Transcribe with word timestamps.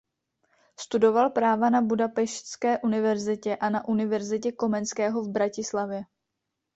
Studoval 0.79 1.29
práva 1.29 1.69
na 1.69 1.81
Budapešťské 1.81 2.77
univerzitě 2.79 3.55
a 3.55 3.69
na 3.69 3.87
Univerzitě 3.87 4.51
Komenského 4.51 5.23
v 5.23 5.29
Bratislavě. 5.31 6.03